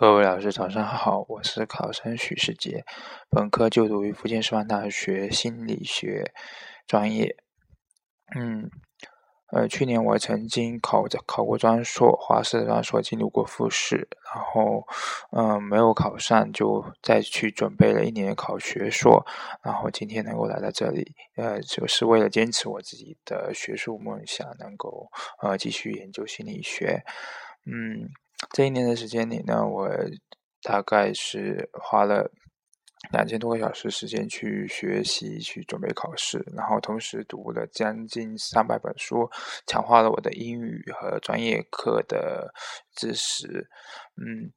[0.00, 2.86] 各位老师，早上好，我是考生许世杰，
[3.28, 6.32] 本科就读于福建师范大学心理学
[6.86, 7.36] 专业。
[8.34, 8.70] 嗯，
[9.52, 14.86] 呃，去年我曾经考考过专硕，华师的专硕，进入过复试，然后，
[15.32, 19.26] 嗯，没有考上，就再去准备了一年考学硕，
[19.62, 25.10] 然后今天能够来到这里，呃，就是为了坚持我自己的学术梦想，能够
[25.42, 27.04] 呃继续研究心理学。
[27.66, 28.08] 嗯。
[28.52, 29.88] 这一年的时间里呢，我
[30.62, 32.30] 大概是花了
[33.12, 39.30] 两千多个小时时间去学习、去准备考试，然后同时读了将近三百本书，
[39.66, 42.52] 强化了我的英语和专业课的
[42.94, 43.68] 知识。
[44.16, 44.52] 嗯，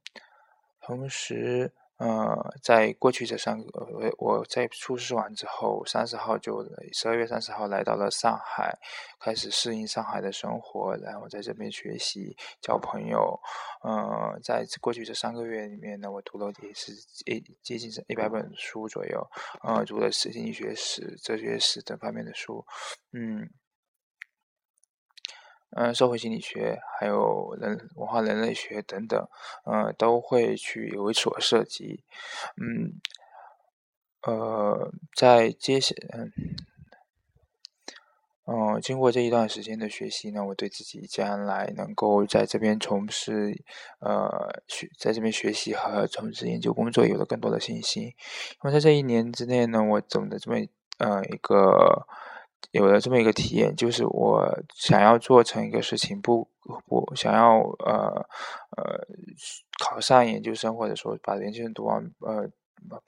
[0.80, 1.72] 同时。
[1.96, 8.76] 呃，在过去这三个，我我在出试完之后，三十号就十二月三十号来到了上海，
[9.20, 13.40] 开始适应上海的生活，然后在这边学习、交朋友。
[13.82, 16.92] 呃，在过去这三个月里面呢，我读了也是
[17.26, 19.24] 一接近一百本书左右，
[19.62, 22.64] 呃，读了史经济学史、哲学史等方面的书，
[23.12, 23.48] 嗯。
[25.76, 29.28] 嗯，社会心理学还有人文化人类学等等，
[29.64, 32.04] 呃，都会去有所涉及。
[32.56, 33.00] 嗯，
[34.22, 36.32] 呃，在接下，嗯，
[38.46, 43.60] 嗯，经过这一段时间的学习呢，我对自己将来能够在这边从事，
[43.98, 48.14] 呃，学在这边学习和从事研究工作有了更多的信心。
[48.62, 50.58] 那么在这一年之内呢，我总的这么，
[50.98, 52.06] 呃，一个。
[52.74, 56.48] 有了这么一个体验，就是我想要做成一个事情，不
[56.88, 58.26] 不想要呃
[58.76, 59.06] 呃
[59.78, 62.50] 考上研究生，或者说把研究生读完，呃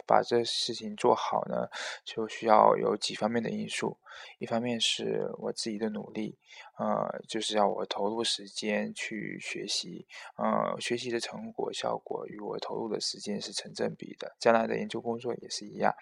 [0.06, 1.66] 把这事情做好呢，
[2.04, 3.98] 就需要有几方面的因素。
[4.38, 6.38] 一方面是我自己的努力，
[6.78, 10.06] 呃，就是要我投入时间去学习，
[10.36, 14.36] 呃，学习的成果效果与我投入的时间是成正比的。
[14.38, 15.92] 将来的研究工作也是一样。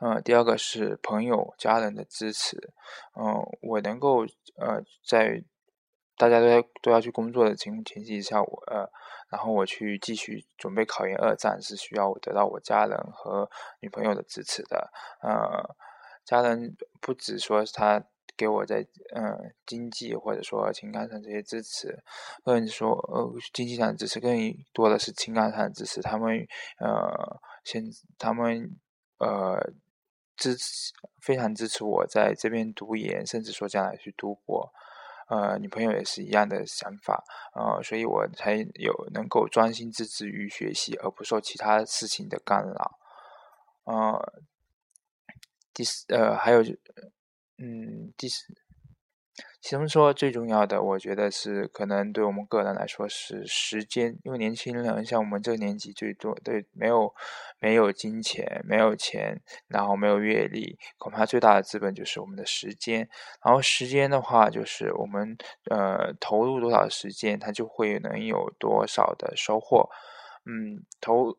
[0.00, 2.56] 呃，第二个是朋友、家人的支持。
[3.14, 4.24] 嗯，我能够
[4.56, 5.44] 呃，在
[6.16, 8.90] 大家都在都要去工作的情前提下，我呃，
[9.30, 13.48] 然后我去继续准备考研二战，是需要我得到我家人和
[13.80, 14.92] 女朋友的支持的。
[15.22, 15.74] 呃，
[16.24, 18.04] 家人不止说他
[18.36, 22.02] 给我在嗯经济或者说情感上这些支持，
[22.44, 24.36] 更说呃经济上支持更
[24.72, 26.02] 多的是情感上的支持。
[26.02, 26.46] 他们
[26.78, 27.84] 呃，现
[28.18, 28.76] 他们。
[29.22, 29.72] 呃，
[30.36, 34.72] 支持非常支持我在这边读研，甚至说将来去读博。
[35.28, 37.24] 呃，女朋友也是一样的想法，
[37.54, 42.98] 呃，所以我才有能够专心致志于学习，而不受其他事情的干扰。
[43.84, 44.42] 呃，
[45.72, 46.60] 第四，呃，还有，
[47.56, 48.44] 嗯，第四。
[49.62, 57.14] 其中说最重要的，我觉得是可能对我们个人来说是时间，因为年轻人像我们这个年纪最多对没有
[57.60, 63.08] 没有金钱，没有钱，然后没有阅历，恐怕最大的资本就是我们的时间。
[63.44, 65.38] 然后时间的话，就是我们
[65.70, 69.88] 呃投入多少时间，它就会能有多少的收获。
[70.44, 71.38] 嗯，投。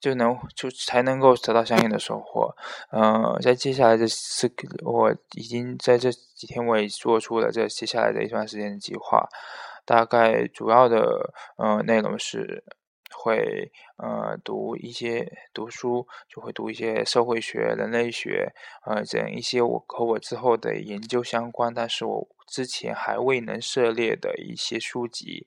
[0.00, 2.54] 就能就才能够得到相应的收获，
[2.92, 9.26] 嗯，在接下来的四个，我已经在这几天我也做出了这接下来的一段时间的计划，
[9.84, 12.62] 大概主要的呃内容是
[13.12, 18.52] 会呃读一些读书，就会读一些社会学、人类学，
[18.84, 25.46] 呃这样一些我和我之后的研究相关，但是我之前还未能涉猎的一些书籍。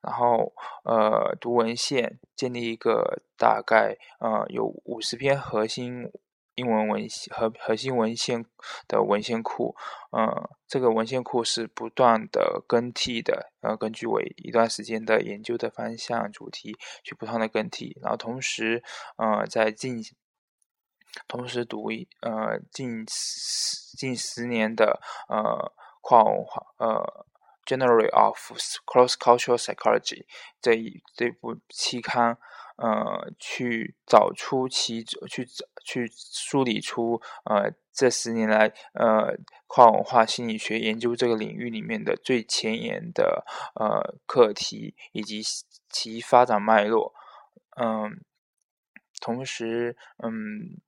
[0.00, 0.52] 然后，
[0.84, 6.10] 呃，读文献，建立一个大概呃有五十篇核心
[6.54, 8.44] 英文文和核心文献
[8.86, 9.76] 的文献库，
[10.10, 18.82] 嗯，这个文献库是不断的更替的，呃，根据我一段时间的研究的方向主题去不断的更替，然后同时，
[19.16, 20.02] 呃，在近，
[21.26, 23.04] 同时读一呃近
[23.96, 27.26] 近十年的呃跨文化呃。
[27.68, 28.38] General of
[28.86, 30.24] Cross-Cultural Psychology
[30.62, 32.38] 这一这部期刊，
[32.76, 35.46] 呃，去找出其去
[35.84, 39.36] 去梳理出呃这十年来呃
[39.66, 43.44] 跨文化心理学研究这个领域里面的最前沿的
[43.74, 45.42] 呃课题以及
[45.90, 47.12] 其发展脉络，
[47.76, 48.24] 嗯，
[49.20, 49.94] 同时
[50.24, 50.80] 嗯。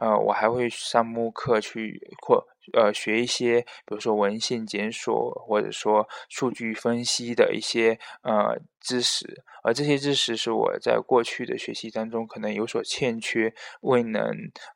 [0.00, 13.52] 呃，我还会上慕课去或呃学一些，比如说文献检索或者说数据分析的一些呃知识，而这些知识是我在过去的学习当中可能有所欠缺，
[13.82, 14.22] 未能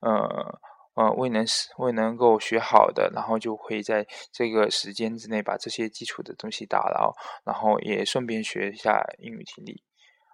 [0.00, 0.58] 呃
[0.94, 1.46] 呃未能
[1.78, 7.14] 未能够学好的，然后就会在这个时间之内把这些基础的东西打牢，
[7.44, 9.82] 然后也顺便学一下英语听力。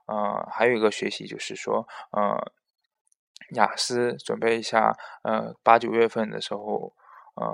[0.06, 2.52] 呃，还有一个学习就是说，呃，
[3.50, 6.92] 雅思准备一下，呃，八九月份的时候，
[7.34, 7.44] 呃，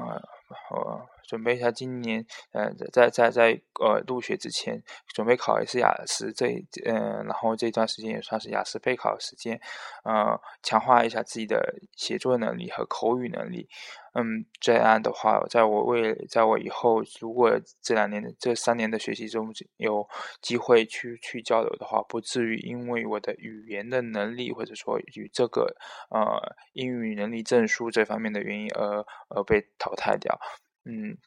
[0.70, 4.82] 呃，准备一下今年，呃，在在在呃入学之前，
[5.14, 6.46] 准备考一次雅思，这，
[6.86, 9.60] 嗯，然后这段时间也算是雅思备考时间，
[10.04, 13.69] 呃，强化一下自己的写作能力和口语能力。
[14.14, 20.08] 嗯，这样的话，在我未，在我以后，如果这两年的这三年的学习中有
[20.40, 25.76] 机会去去交流的话，不至于因为我的语言的能力，或者说与这个
[26.10, 30.40] 呃英语能力证书这方面的原因而而被淘汰掉。
[30.84, 31.19] 嗯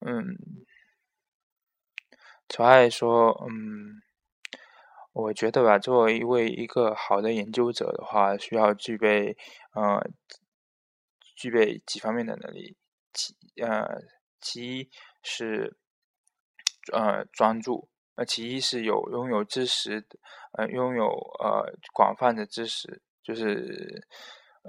[0.00, 0.36] 嗯，
[2.48, 4.02] 此外说，嗯，
[5.12, 9.36] 我觉得吧，作为一位一个好的研究者的话，需要具备
[9.72, 10.08] 呃。
[11.38, 12.78] 具备几方面的能力，
[13.12, 13.86] 其呃，
[14.40, 14.90] 其一
[15.22, 15.76] 是
[16.94, 20.02] 呃专注，呃，其一是有拥有知识，
[20.52, 24.02] 呃，拥有呃广泛的知识，就是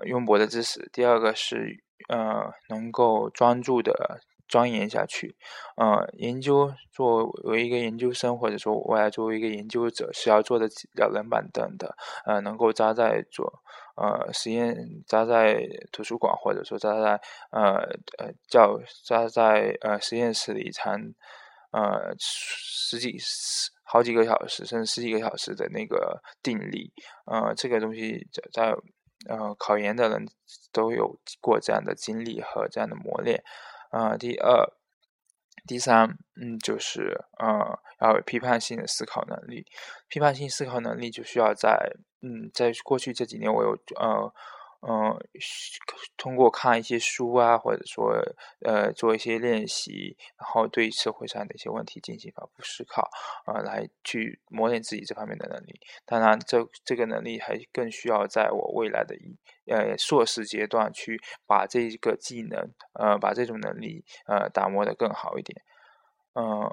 [0.03, 0.89] 渊博的知识。
[0.91, 4.21] 第二个是呃能够专注的。
[4.49, 5.35] 钻研下去，
[5.75, 11.93] 呃，研究作为一个研究生，或者说未来作为一个研究者，是要坐的两人板凳的，
[12.25, 13.61] 呃，能够扎在做，
[13.97, 14.73] 呃，实验
[15.05, 15.61] 扎在
[15.91, 17.19] 图书馆，或者说扎在
[17.51, 17.73] 呃
[18.19, 20.97] 呃教扎在呃实验室里，长
[21.71, 26.93] 呃十几十好几个小时，甚至十几个小时的那个定力，
[27.25, 28.73] 呃，这个东西在
[29.27, 30.27] 呃考研的人
[30.71, 33.43] 都有过这样的经历和这样的磨练。
[33.91, 34.73] 呃，第二、
[35.67, 39.65] 第三，嗯，就是呃，要有批判性的思考能力。
[40.07, 41.91] 批判性思考能力就需要在，
[42.21, 44.33] 嗯，在过去这几年，我有呃。
[44.81, 45.17] 嗯，
[46.17, 48.13] 通过看一些书啊，或者说
[48.65, 53.09] 呃做一些练习，然后对社会上的一些问题进行反复思考，
[53.45, 55.79] 啊，来去磨练自己这方面的能力。
[56.05, 59.35] 当然，这这个能力还更需要在我未来的一
[59.65, 65.61] 呃硕士阶段去把这个技能，呃，把这种能力呃打磨的更好一点，
[66.35, 66.69] 嗯。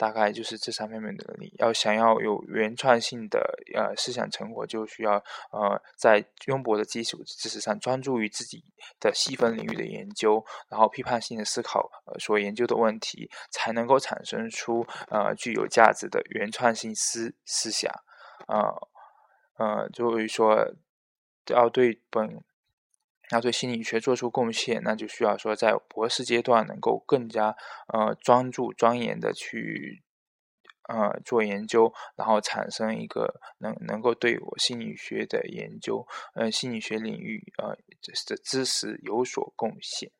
[0.00, 1.54] 大概就是这三方面的能力。
[1.58, 3.38] 要想要有原创性的
[3.74, 8.64] 呃思想成果，就需要呃在渊博的基础知识上专注于自己
[8.98, 17.92] 的细分领域的研究，然后批判性的思考呃所研究的问题，才能够产生出呃具有价值的原创性思思想。
[18.48, 18.88] 呃
[19.58, 20.66] 呃，就是说
[21.48, 22.42] 要对本。
[23.30, 27.56] 要对心理学做出贡献，那就需要说在博士阶段能够更加
[27.88, 30.02] 呃专注钻研的去
[30.88, 37.76] 呃做研究，然后产生一个能能够对我心理学的研究，呃心理学领域呃
[38.26, 40.10] 的知识有所贡献。